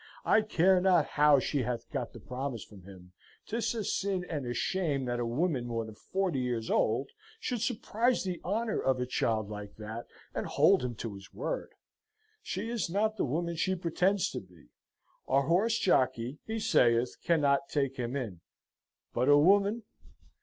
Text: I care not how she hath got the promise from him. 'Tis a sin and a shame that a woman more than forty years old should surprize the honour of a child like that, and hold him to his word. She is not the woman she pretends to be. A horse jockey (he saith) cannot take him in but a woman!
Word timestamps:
I 0.25 0.41
care 0.41 0.81
not 0.81 1.09
how 1.09 1.37
she 1.37 1.61
hath 1.61 1.87
got 1.91 2.11
the 2.11 2.19
promise 2.19 2.63
from 2.63 2.81
him. 2.85 3.11
'Tis 3.45 3.75
a 3.75 3.83
sin 3.83 4.25
and 4.27 4.47
a 4.47 4.53
shame 4.55 5.05
that 5.05 5.19
a 5.19 5.27
woman 5.27 5.67
more 5.67 5.85
than 5.85 5.93
forty 5.93 6.39
years 6.39 6.71
old 6.71 7.11
should 7.39 7.61
surprize 7.61 8.23
the 8.23 8.41
honour 8.43 8.81
of 8.81 8.99
a 8.99 9.05
child 9.05 9.47
like 9.47 9.75
that, 9.75 10.07
and 10.33 10.47
hold 10.47 10.83
him 10.83 10.95
to 10.95 11.13
his 11.13 11.31
word. 11.35 11.69
She 12.41 12.67
is 12.67 12.89
not 12.89 13.15
the 13.17 13.25
woman 13.25 13.55
she 13.57 13.75
pretends 13.75 14.31
to 14.31 14.39
be. 14.39 14.69
A 15.29 15.43
horse 15.43 15.77
jockey 15.77 16.39
(he 16.47 16.59
saith) 16.59 17.09
cannot 17.23 17.69
take 17.69 17.97
him 17.97 18.15
in 18.15 18.41
but 19.13 19.29
a 19.29 19.37
woman! 19.37 19.83